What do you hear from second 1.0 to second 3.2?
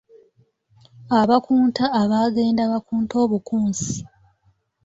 Abakunta abaagenda bakunta